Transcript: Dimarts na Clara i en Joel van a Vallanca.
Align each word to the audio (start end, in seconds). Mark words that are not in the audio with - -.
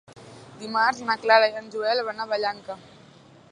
Dimarts 0.61 1.01
na 1.09 1.17
Clara 1.27 1.51
i 1.53 1.61
en 1.61 1.69
Joel 1.77 2.03
van 2.09 2.25
a 2.25 2.29
Vallanca. 2.35 2.81